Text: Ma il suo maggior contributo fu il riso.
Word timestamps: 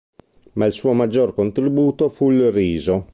Ma 0.53 0.65
il 0.65 0.73
suo 0.73 0.93
maggior 0.93 1.35
contributo 1.35 2.09
fu 2.09 2.31
il 2.31 2.51
riso. 2.51 3.05